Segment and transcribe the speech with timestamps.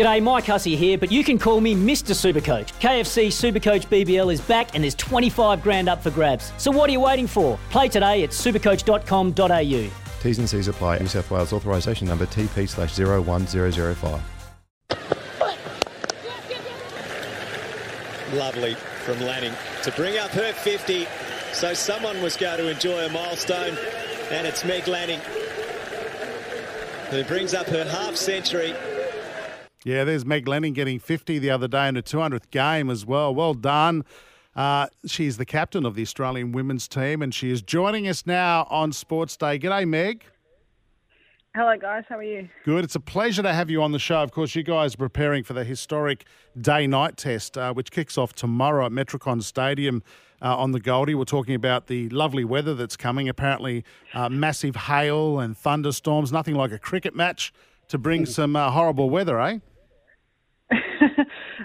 [0.00, 2.14] G'day, Mike Hussey here, but you can call me Mr.
[2.14, 2.72] Supercoach.
[2.80, 6.54] KFC Supercoach BBL is back and there's 25 grand up for grabs.
[6.56, 7.58] So what are you waiting for?
[7.68, 9.90] Play today at supercoach.com.au.
[10.22, 11.00] T's and C's apply.
[11.00, 14.22] New South Wales authorisation number TP slash 01005.
[18.32, 18.74] Lovely
[19.04, 21.06] from Lanning to bring up her 50.
[21.52, 23.76] So someone was going to enjoy a milestone,
[24.30, 25.20] and it's Meg Lanning
[27.10, 28.72] who brings up her half century.
[29.84, 33.34] Yeah, there's Meg Lanning getting 50 the other day in her 200th game as well.
[33.34, 34.04] Well done.
[34.54, 38.66] Uh, she's the captain of the Australian women's team, and she is joining us now
[38.68, 39.58] on Sports Day.
[39.58, 40.24] G'day, Meg.
[41.54, 42.04] Hello, guys.
[42.08, 42.48] How are you?
[42.64, 42.84] Good.
[42.84, 44.22] It's a pleasure to have you on the show.
[44.22, 46.26] Of course, you guys are preparing for the historic
[46.60, 50.02] day night test, uh, which kicks off tomorrow at Metricon Stadium
[50.42, 51.14] uh, on the Goldie.
[51.14, 53.28] We're talking about the lovely weather that's coming.
[53.28, 56.30] Apparently, uh, massive hail and thunderstorms.
[56.30, 57.52] Nothing like a cricket match
[57.88, 59.58] to bring some uh, horrible weather, eh?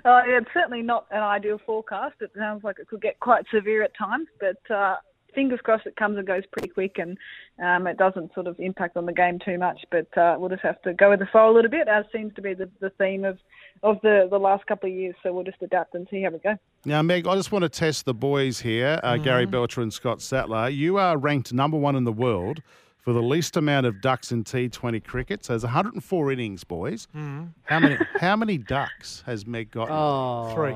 [0.05, 2.15] Uh, yeah, it's certainly not an ideal forecast.
[2.21, 4.97] It sounds like it could get quite severe at times, but uh,
[5.33, 7.17] fingers crossed it comes and goes pretty quick and
[7.63, 9.79] um, it doesn't sort of impact on the game too much.
[9.91, 12.33] But uh, we'll just have to go with the flow a little bit, as seems
[12.35, 13.37] to be the, the theme of,
[13.83, 15.15] of the, the last couple of years.
[15.21, 16.55] So we'll just adapt and see how we go.
[16.85, 19.23] Now, Meg, I just want to test the boys here, uh, mm-hmm.
[19.23, 20.69] Gary Belcher and Scott Sattler.
[20.69, 22.61] You are ranked number one in the world
[23.05, 25.45] for the least amount of ducks in T20 cricket.
[25.45, 27.07] So there's 104 innings, boys.
[27.15, 27.53] Mm.
[27.63, 29.89] How many How many ducks has Meg got?
[29.91, 30.51] Oh.
[30.55, 30.75] Three.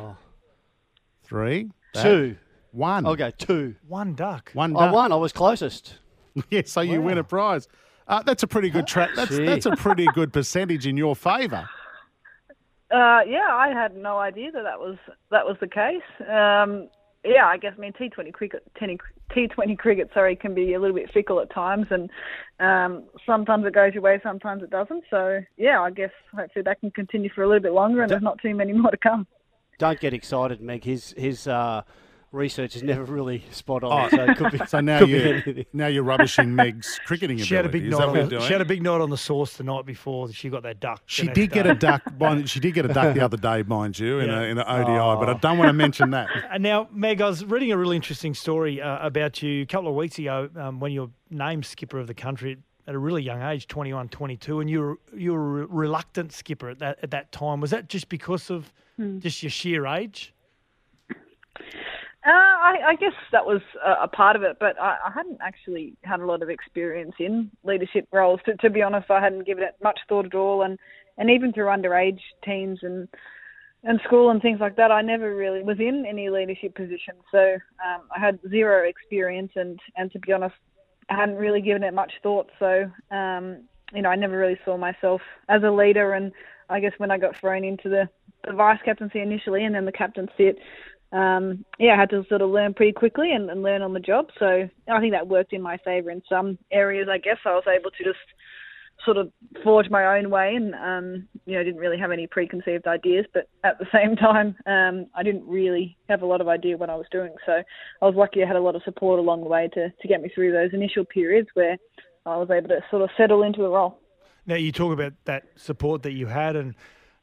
[1.23, 1.71] Three?
[1.95, 2.37] That, two.
[2.71, 3.07] One.
[3.07, 3.75] Okay, two.
[3.87, 4.51] One duck.
[4.53, 4.81] One duck.
[4.83, 5.11] I won.
[5.11, 5.95] I was closest.
[6.51, 7.07] yeah, so you wow.
[7.07, 7.67] win a prize.
[8.07, 9.09] Uh, that's a pretty good track.
[9.15, 11.67] That's that's a pretty good percentage in your favour.
[12.91, 14.97] Uh, yeah, I had no idea that that was
[15.31, 16.01] that was the case.
[16.27, 16.89] Um,
[17.23, 21.11] yeah, I guess I mean T20 cricket, T20 cricket, sorry, can be a little bit
[21.11, 22.09] fickle at times, and
[22.59, 25.03] um, sometimes it goes your way, sometimes it doesn't.
[25.09, 28.21] So yeah, I guess hopefully that can continue for a little bit longer, and there's
[28.21, 29.27] not too many more to come.
[29.77, 30.83] Don't get excited, Meg.
[30.83, 31.83] His his uh,
[32.31, 34.05] research is never really spot on.
[34.05, 34.09] Oh.
[34.09, 37.55] So, it could be, so now you now you're rubbishing Meg's cricketing she ability.
[37.55, 39.85] Had a big night on, she had a big night on the sauce the night
[39.85, 40.31] before.
[40.31, 41.01] She got that duck.
[41.05, 42.03] She did get a duck.
[42.45, 44.41] she did get a duck the other day, mind you, in, yeah.
[44.41, 44.91] a, in an ODI.
[44.91, 45.17] Oh.
[45.19, 46.27] But I don't want to mention that.
[46.51, 49.87] And now, Meg, I was reading a really interesting story uh, about you a couple
[49.87, 52.57] of weeks ago um, when you were named skipper of the country
[52.87, 56.69] at a really young age, 21, 22, and you were you were a reluctant skipper
[56.69, 57.61] at that at that time.
[57.61, 59.19] Was that just because of hmm.
[59.19, 60.33] just your sheer age?
[62.25, 65.39] Uh, I, I, guess that was a, a part of it, but I, I, hadn't
[65.41, 68.41] actually had a lot of experience in leadership roles.
[68.45, 70.77] To, to, be honest, I hadn't given it much thought at all, and
[71.17, 73.07] and even through underage teams and
[73.85, 77.15] and school and things like that, I never really was in any leadership position.
[77.31, 80.55] So um, I had zero experience, and and to be honest,
[81.09, 82.49] I hadn't really given it much thought.
[82.59, 83.63] So um,
[83.93, 86.33] you know, I never really saw myself as a leader, and
[86.69, 88.09] I guess when I got thrown into the
[88.45, 90.57] the vice captaincy initially, and then the captaincy, it
[91.11, 93.99] um, yeah, I had to sort of learn pretty quickly and, and learn on the
[93.99, 94.27] job.
[94.37, 97.07] So I think that worked in my favour in some areas.
[97.09, 98.19] I guess I was able to just
[99.05, 99.31] sort of
[99.63, 103.25] forge my own way, and um, you know, didn't really have any preconceived ideas.
[103.33, 106.91] But at the same time, um, I didn't really have a lot of idea what
[106.91, 107.33] I was doing.
[107.45, 110.07] So I was lucky I had a lot of support along the way to to
[110.07, 111.77] get me through those initial periods where
[112.25, 113.99] I was able to sort of settle into the role.
[114.45, 116.75] Now you talk about that support that you had and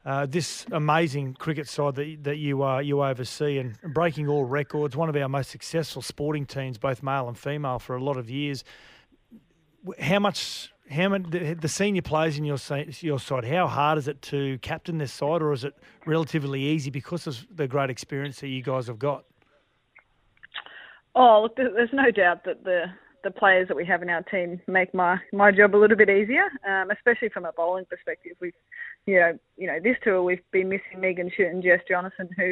[0.07, 4.95] uh, this amazing cricket side that, that you uh, you oversee and breaking all records,
[4.95, 8.29] one of our most successful sporting teams, both male and female, for a lot of
[8.29, 8.63] years.
[9.99, 12.57] How much, how many, the, senior players in your
[13.01, 15.73] your side, how hard is it to captain this side, or is it
[16.05, 19.25] relatively easy because of the great experience that you guys have got?
[21.15, 22.85] Oh, look, there's no doubt that the
[23.27, 26.09] the players that we have in our team make my my job a little bit
[26.09, 28.37] easier, um, especially from a bowling perspective.
[28.39, 28.53] We've,
[29.05, 32.51] you know, you know, this tour we've been missing Megan Schutt and Jess Jonassen, who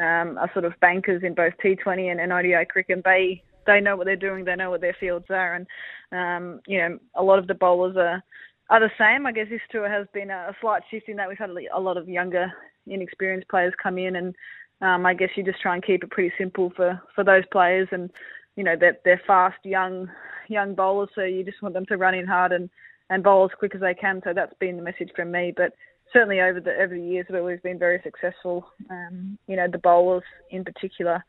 [0.00, 2.96] um, are sort of bankers in both T20 and, and ODI cricket.
[2.96, 5.66] And They they know what they're doing, they know what their fields are, and
[6.12, 8.22] um, you know, a lot of the bowlers are
[8.70, 9.26] are the same.
[9.26, 11.80] I guess this tour has been a, a slight shift in that we've had a
[11.80, 12.50] lot of younger,
[12.86, 14.34] inexperienced players come in, and
[14.80, 17.88] um, I guess you just try and keep it pretty simple for for those players
[17.92, 18.10] and
[18.56, 20.08] you know they're, they're fast young
[20.48, 22.68] young bowlers, so you just want them to run in hard and
[23.08, 24.20] and bowl as quick as they can.
[24.24, 25.52] So that's been the message from me.
[25.56, 25.72] But
[26.12, 29.78] certainly over the over the years where we've been very successful, um, you know the
[29.78, 31.24] bowlers in particular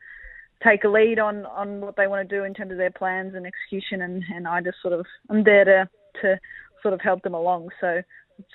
[0.62, 3.34] take a lead on on what they want to do in terms of their plans
[3.34, 5.88] and execution, and and I just sort of I'm there to
[6.22, 6.38] to
[6.82, 7.70] sort of help them along.
[7.80, 8.02] So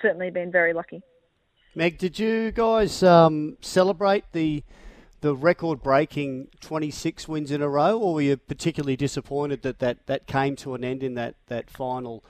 [0.00, 1.02] certainly been very lucky.
[1.74, 4.62] Meg, did you guys um, celebrate the
[5.24, 10.26] the record-breaking 26 wins in a row, or were you particularly disappointed that that, that
[10.26, 12.22] came to an end in that that final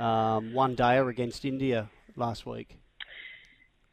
[0.00, 2.76] um, one dayer against India last week?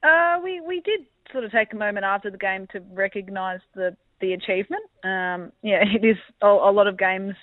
[0.01, 1.01] Uh, we we did
[1.31, 4.83] sort of take a moment after the game to recognise the the achievement.
[5.03, 7.35] Um, yeah, it is a, a, lot of games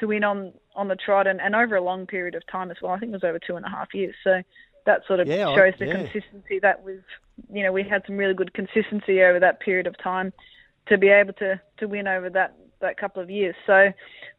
[0.00, 2.76] to win on on the trot and, and over a long period of time as
[2.82, 2.92] well.
[2.92, 4.14] I think it was over two and a half years.
[4.22, 4.42] So
[4.86, 5.94] that sort of yeah, shows the yeah.
[5.94, 7.04] consistency that we've
[7.52, 10.32] you know we had some really good consistency over that period of time
[10.86, 13.54] to be able to to win over that that couple of years.
[13.66, 13.90] So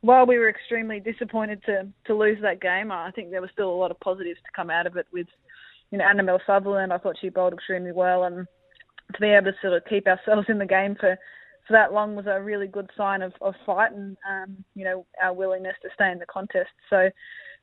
[0.02, 3.70] while we were extremely disappointed to to lose that game, I think there was still
[3.70, 5.28] a lot of positives to come out of it with
[5.92, 6.94] you know Annabelle Sutherland.
[6.94, 8.48] I thought she bowled extremely well and
[9.14, 11.18] to be able to sort of keep ourselves in the game for
[11.68, 15.06] for that long was a really good sign of, of fight and um, you know
[15.22, 16.72] our willingness to stay in the contest.
[16.90, 17.10] So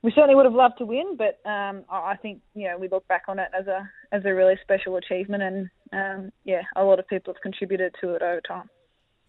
[0.02, 3.06] we certainly would have loved to win, but um, I think you know we look
[3.08, 6.98] back on it as a as a really special achievement, and um, yeah, a lot
[6.98, 8.70] of people have contributed to it over time.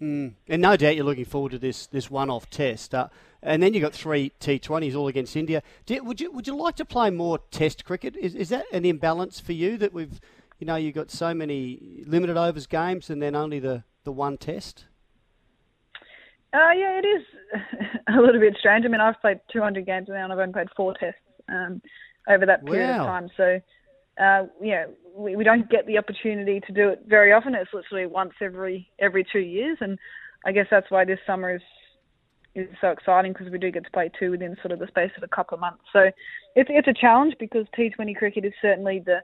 [0.01, 0.33] Mm.
[0.47, 2.95] And no doubt you're looking forward to this this one-off test.
[2.95, 3.09] Uh,
[3.43, 5.61] and then you've got three T20s all against India.
[5.87, 8.15] You, would you would you like to play more Test cricket?
[8.15, 10.19] Is is that an imbalance for you that we've
[10.57, 14.37] you know you've got so many limited overs games and then only the the one
[14.37, 14.85] test?
[16.53, 17.23] Uh, yeah, it is
[18.07, 18.85] a little bit strange.
[18.85, 21.19] I mean, I've played 200 games now and I've only played four tests
[21.49, 21.81] um,
[22.29, 23.01] over that period wow.
[23.01, 23.29] of time.
[23.37, 23.61] So,
[24.21, 27.55] uh, yeah, we, we don't get the opportunity to do it very often.
[27.55, 29.97] It's literally once every every two years, and
[30.45, 31.61] I guess that's why this summer is
[32.53, 35.11] is so exciting because we do get to play two within sort of the space
[35.15, 35.83] of a couple of months.
[35.93, 36.11] So,
[36.55, 39.21] it's it's a challenge because T20 cricket is certainly the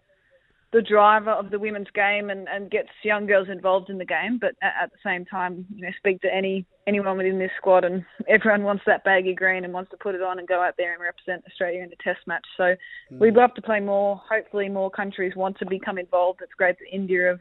[0.73, 4.37] the driver of the women's game and, and gets young girls involved in the game.
[4.39, 7.85] But at, at, the same time, you know, speak to any anyone within this squad,
[7.85, 10.75] and everyone wants that baggy green and wants to put it on and go out
[10.77, 12.45] there and represent Australia in the Test match.
[12.57, 12.75] So
[13.11, 13.19] mm.
[13.19, 14.21] we'd love to play more.
[14.29, 16.41] Hopefully, more countries want to become involved.
[16.43, 17.39] It's great that India have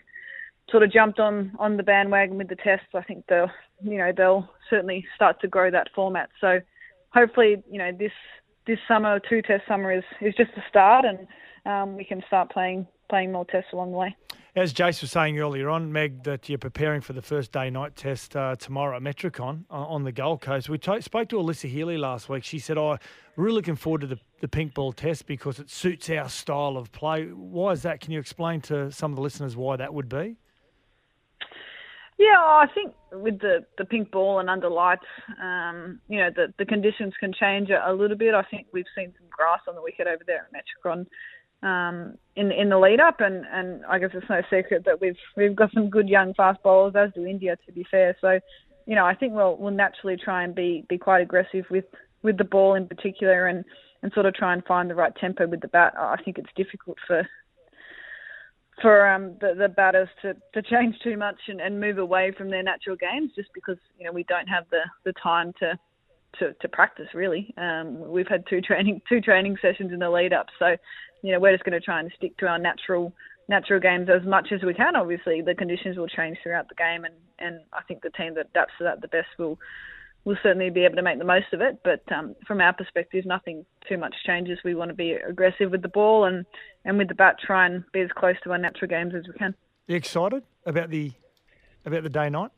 [0.71, 2.87] sort of jumped on on the bandwagon with the tests.
[2.95, 3.51] I think they'll
[3.83, 6.31] you know they'll certainly start to grow that format.
[6.41, 6.61] So
[7.13, 8.13] hopefully, you know this
[8.69, 11.27] this summer, two test summer is is just a start and.
[11.67, 14.17] Um, we can start playing playing more tests along the way.
[14.57, 17.95] As Jace was saying earlier on, Meg, that you're preparing for the first day night
[17.95, 20.71] test uh, tomorrow at Metricon uh, on the Gold Coast.
[20.71, 22.43] We t- spoke to Alyssa Healy last week.
[22.43, 22.99] She said, "Oh, I'm
[23.37, 26.91] really looking forward to the, the pink ball test because it suits our style of
[26.91, 28.01] play." Why is that?
[28.01, 30.37] Can you explain to some of the listeners why that would be?
[32.19, 35.05] Yeah, I think with the, the pink ball and under lights,
[35.43, 38.33] um, you know, the, the conditions can change a, a little bit.
[38.33, 41.07] I think we've seen some grass on the wicket over there at Metricon
[41.63, 45.17] um, in in the lead up, and, and I guess it's no secret that we've
[45.37, 48.17] we've got some good young fast bowlers, as do India, to be fair.
[48.21, 48.39] So,
[48.87, 51.85] you know, I think we'll we'll naturally try and be be quite aggressive with
[52.23, 53.65] with the ball in particular, and
[54.03, 55.95] and sort of try and find the right tempo with the bat.
[55.97, 57.27] I think it's difficult for
[58.83, 62.51] for um, the, the batters to, to change too much and, and move away from
[62.51, 65.79] their natural games just because you know we don't have the, the time to
[66.39, 67.55] to, to practice really.
[67.57, 70.77] Um, we've had two training two training sessions in the lead up, so
[71.23, 73.13] you know we're just going to try and stick to our natural
[73.49, 74.97] natural games as much as we can.
[74.97, 78.47] Obviously, the conditions will change throughout the game, and, and I think the team that
[78.51, 79.59] adapts to that the best will
[80.25, 81.79] will certainly be able to make the most of it.
[81.85, 84.59] But um, from our perspective, nothing too much changes.
[84.65, 86.45] We want to be aggressive with the ball and,
[86.85, 89.35] and with the bat, try and be as close to our natural games as we
[89.35, 89.53] can.
[89.89, 91.13] Are you excited about the
[91.85, 92.51] about the day night?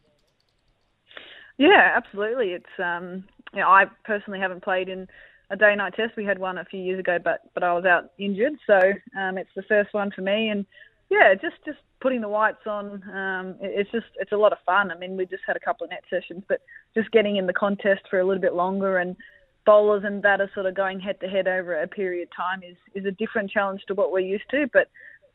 [1.58, 2.52] Yeah, absolutely.
[2.52, 5.06] It's um, you know, I personally haven't played in
[5.50, 6.16] a day night test.
[6.16, 8.78] We had one a few years ago, but but I was out injured, so
[9.18, 10.50] um, it's the first one for me.
[10.50, 10.66] And
[11.10, 14.90] yeah, just just putting the whites on, um, it's just it's a lot of fun.
[14.90, 16.60] I mean, we just had a couple of net sessions, but
[16.94, 19.16] just getting in the contest for a little bit longer and
[19.64, 22.76] bowlers and batters sort of going head to head over a period of time is
[22.94, 24.66] is a different challenge to what we're used to.
[24.72, 24.88] But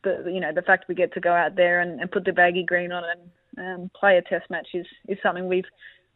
[0.04, 2.32] the you know the fact we get to go out there and, and put the
[2.32, 3.20] baggy green on and
[3.58, 5.64] um, play a test match is is something we've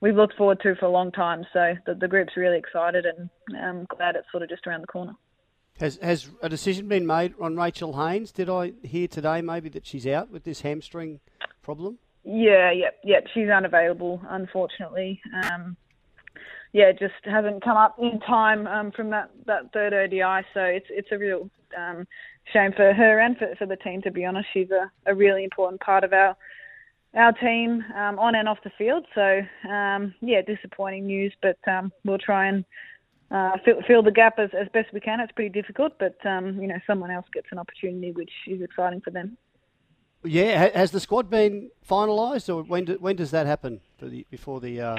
[0.00, 1.44] we've looked forward to for a long time.
[1.52, 4.86] So the, the group's really excited and I'm glad it's sort of just around the
[4.86, 5.14] corner.
[5.80, 8.32] Has has a decision been made on Rachel Haynes?
[8.32, 11.20] Did I hear today maybe that she's out with this hamstring
[11.62, 11.98] problem?
[12.24, 13.26] Yeah, yep, yep.
[13.32, 15.20] She's unavailable, unfortunately.
[15.44, 15.76] Um,
[16.72, 20.44] yeah, just hasn't come up in time um, from that, that third ODI.
[20.52, 22.06] So it's it's a real um,
[22.52, 24.02] shame for her and for, for the team.
[24.02, 26.36] To be honest, she's a, a really important part of our
[27.14, 29.06] our team um, on and off the field.
[29.14, 32.64] So um, yeah, disappointing news, but um, we'll try and
[33.30, 35.20] uh, fill, fill the gap as, as best we can.
[35.20, 39.00] It's pretty difficult, but um, you know someone else gets an opportunity, which is exciting
[39.00, 39.36] for them.
[40.24, 44.60] Yeah, has the squad been finalised, or when do, when does that happen the, before
[44.60, 44.96] the, uh,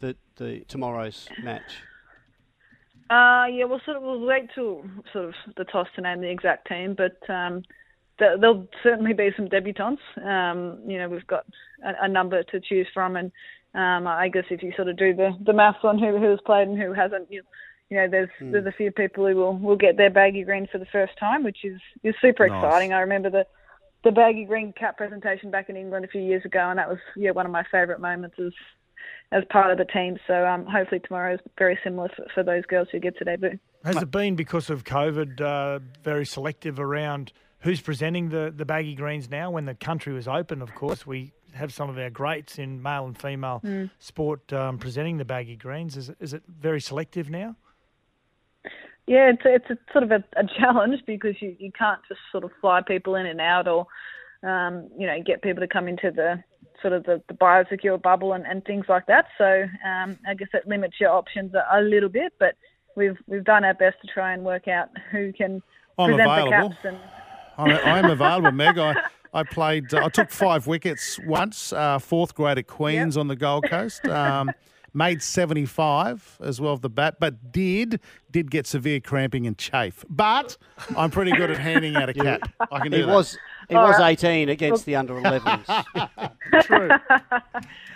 [0.00, 1.78] the the tomorrow's match?
[3.10, 6.30] Uh, yeah, we'll sort of we'll wait till sort of the toss to name the
[6.30, 7.62] exact team, but um,
[8.40, 9.98] there'll certainly be some debutants.
[10.24, 11.44] Um, you know, we've got
[11.84, 13.32] a, a number to choose from, and
[13.74, 16.68] um, I guess if you sort of do the, the maths on who who's played
[16.68, 17.42] and who hasn't, you,
[17.90, 18.52] you know, there's mm.
[18.52, 21.44] there's a few people who will will get their baggy green for the first time,
[21.44, 22.62] which is is super nice.
[22.62, 22.92] exciting.
[22.92, 23.46] I remember the
[24.04, 26.98] the baggy green cap presentation back in England a few years ago, and that was
[27.16, 28.52] yeah one of my favourite moments as
[29.32, 30.18] as part of the team.
[30.26, 33.58] So um, hopefully tomorrow is very similar for, for those girls who get to debut.
[33.84, 38.94] Has it been because of COVID uh, very selective around who's presenting the, the baggy
[38.94, 39.50] greens now?
[39.50, 43.06] When the country was open, of course, we have some of our greats in male
[43.06, 43.62] and female
[43.98, 45.96] sport um, presenting the baggy greens.
[45.96, 47.56] Is, it- is it very selective now?
[49.06, 52.44] Yeah, it's it's a, sort of a, a challenge because you, you can't just sort
[52.44, 53.86] of fly people in and out or
[54.44, 56.42] um, you know get people to come into the
[56.80, 59.26] sort of the, the biosecure bubble and, and things like that.
[59.38, 62.54] So um, I guess it limits your options a, a little bit, but
[62.96, 65.62] we've we've done our best to try and work out who can
[65.98, 66.68] I'm present available.
[66.68, 66.96] the caps and
[67.62, 68.78] I, I am available, Meg.
[68.78, 68.94] I,
[69.34, 69.92] I played.
[69.94, 71.72] Uh, I took five wickets once.
[71.72, 74.06] Uh, fourth grade at Queens on the Gold Coast.
[74.06, 74.50] Um,
[74.94, 77.98] made seventy five as well of the bat, but did
[78.30, 80.04] did get severe cramping and chafe.
[80.10, 80.56] But
[80.96, 82.40] I'm pretty good at handing out a cap.
[82.70, 83.08] I can do He that.
[83.14, 83.38] was
[83.70, 86.62] he was 18 against the under 11s.
[86.64, 86.90] true.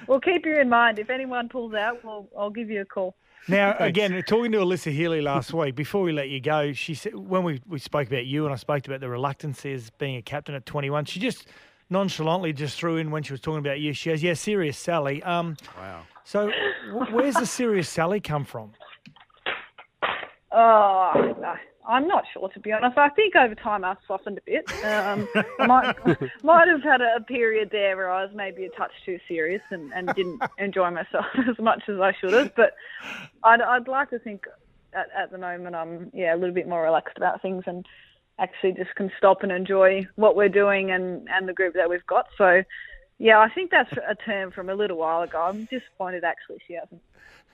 [0.06, 0.98] we'll keep you in mind.
[0.98, 3.14] If anyone pulls out, we'll, I'll give you a call.
[3.48, 7.14] Now, again, talking to Alyssa Healy last week, before we let you go, she said
[7.14, 10.22] when we, we spoke about you and I spoke about the reluctance as being a
[10.22, 11.46] captain at 21, she just
[11.90, 13.92] nonchalantly just threw in when she was talking about you.
[13.92, 16.02] She goes, "Yeah, serious Sally." Um, Wow.
[16.24, 16.50] so,
[16.92, 18.72] wh- where's the serious Sally come from?
[20.52, 21.54] Oh, no,
[21.86, 22.98] I'm not sure to be honest.
[22.98, 24.66] I think over time I softened a bit.
[24.84, 25.28] Um,
[25.66, 25.94] might
[26.42, 29.62] might have had a, a period there where I was maybe a touch too serious
[29.70, 32.54] and, and didn't enjoy myself as much as I should have.
[32.54, 32.74] But
[33.44, 34.44] I'd, I'd like to think
[34.92, 37.86] at, at the moment I'm yeah a little bit more relaxed about things and
[38.38, 42.06] actually just can stop and enjoy what we're doing and, and the group that we've
[42.06, 42.26] got.
[42.36, 42.62] So
[43.18, 45.40] yeah, I think that's a term from a little while ago.
[45.40, 47.00] I'm disappointed actually she hasn't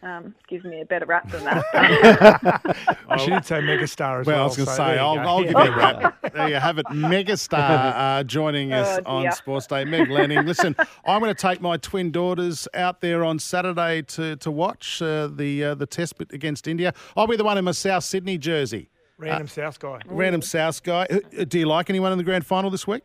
[0.02, 2.76] um, given me a better rap than that.
[3.20, 4.36] She did say megastar as well.
[4.36, 5.20] Well, I was going to so say, I'll, go.
[5.22, 6.18] I'll give you a wrap.
[6.32, 6.86] There you have it.
[6.86, 9.32] Megastar uh, joining us Oh, on.
[9.32, 9.84] Sports Day.
[9.84, 10.46] Meg Lanning.
[10.46, 10.74] Listen,
[11.06, 15.26] I'm going to take my twin daughters out there on Saturday to, to watch uh,
[15.28, 16.94] the uh, the test bit against India.
[17.16, 18.88] I'll be the one in my South Sydney jersey.
[19.18, 20.00] Random South guy.
[20.06, 21.06] Random South guy.
[21.38, 23.02] Uh, Do you like anyone in the grand final this week?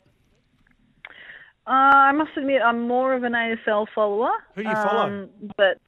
[1.67, 4.31] Uh, I must admit, I'm more of an AFL follower.
[4.55, 5.01] Who do you follow?
[5.01, 5.79] Um, but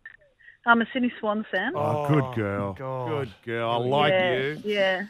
[0.70, 1.74] I'm a Sydney Swans fan.
[1.76, 2.74] Oh, good girl.
[2.74, 3.10] God.
[3.10, 3.70] Good girl.
[3.72, 4.62] I like yeah, you.
[4.64, 5.06] Yeah.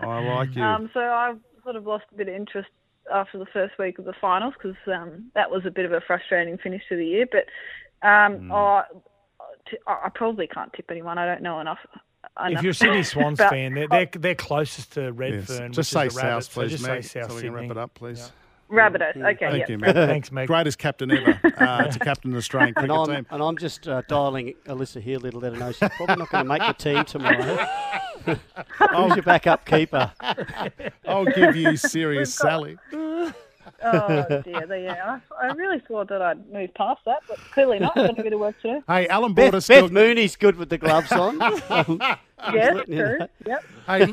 [0.00, 0.62] I like you.
[0.62, 2.70] um, so I sort of lost a bit of interest
[3.12, 6.00] after the first week of the finals because um, that was a bit of a
[6.00, 7.26] frustrating finish to the year.
[7.30, 7.44] But
[8.06, 8.84] um, I,
[9.70, 11.18] t- I I probably can't tip anyone.
[11.18, 11.78] I don't know enough.
[12.40, 15.12] If you're a Sydney Swans fan, they're, they're, they're closest to Yes.
[15.14, 15.72] Redfern.
[15.72, 17.52] Just say is the Rabbits, South, so please, just Meg, say South so we can
[17.52, 18.32] wrap it up, please.
[18.70, 19.16] Rabbitohs.
[19.16, 19.64] Okay, Thank yeah.
[19.68, 19.94] you, Meg.
[19.94, 20.46] Thanks, Meg.
[20.46, 23.26] Greatest captain ever uh, to captain the Australian And cricket I'm, team.
[23.30, 26.44] and I'm just uh, dialing Alyssa Healy to let her know she's probably not going
[26.44, 27.66] to make the team tomorrow.
[28.26, 30.12] Who's your backup keeper?
[31.06, 32.76] I'll give you serious Sally.
[33.80, 35.20] Oh dear, yeah.
[35.40, 37.94] I, I really thought that I'd move past that, but clearly not.
[37.94, 38.84] Got a bit of work to do.
[38.88, 39.82] Hey, Alan Beth, Border still.
[39.82, 41.38] Beth Mooney's good with the gloves on.
[42.52, 43.18] Yes, letting true.
[43.46, 43.64] Yep.
[43.88, 44.06] Hey,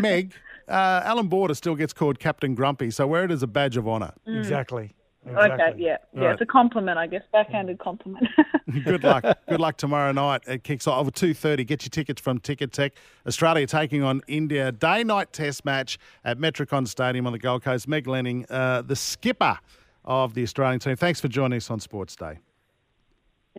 [0.00, 0.32] Meg,
[0.70, 3.86] uh, Alan Border still gets called Captain Grumpy, so wear it as a badge of
[3.88, 4.12] honour.
[4.26, 4.94] Exactly.
[5.28, 5.84] Okay, Exactly.
[5.84, 6.24] yeah, yeah.
[6.24, 6.32] Right.
[6.32, 7.22] It's a compliment, I guess.
[7.30, 8.26] Backhanded compliment.
[8.84, 9.22] Good luck.
[9.50, 10.42] Good luck tomorrow night.
[10.46, 11.66] It kicks off at 2.30.
[11.66, 12.92] Get your tickets from Ticketek.
[13.26, 14.72] Australia taking on India.
[14.72, 17.86] Day-night test match at Metricon Stadium on the Gold Coast.
[17.86, 19.58] Meg Lanning, uh, the skipper
[20.06, 20.96] of the Australian team.
[20.96, 22.38] Thanks for joining us on Sports Day.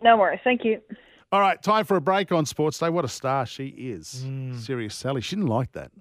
[0.02, 0.40] no worries.
[0.42, 0.80] Thank you.
[1.30, 2.90] All right, time for a break on Sports Day.
[2.90, 4.26] What a star she is.
[4.58, 5.20] Serious Sally.
[5.20, 5.92] She didn't like that.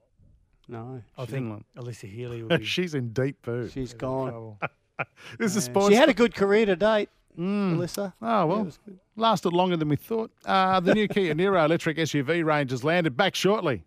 [0.71, 3.69] No, I think didn't Alyssa Healy would be She's in deep poo.
[3.69, 4.55] she's gone.
[5.39, 7.09] This is Sports She had a good career to date,
[7.39, 7.77] Mm.
[7.77, 8.13] Alyssa.
[8.21, 8.67] Oh, well,
[9.15, 10.29] lasted longer than we thought.
[10.45, 13.83] Uh, the new Kia Niro electric SUV range has landed back shortly.